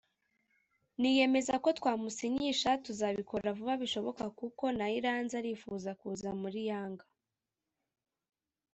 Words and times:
niyemeza 0.99 1.53
ko 1.63 1.69
twamusinyisha 1.79 2.69
tuzabikora 2.85 3.47
vuba 3.57 3.73
bishoboka 3.83 4.23
kuko 4.39 4.63
na 4.77 4.85
Iranzi 4.99 5.33
arifuza 5.41 5.91
kuza 6.01 6.29
muri 6.41 6.59
Yanga 6.69 7.05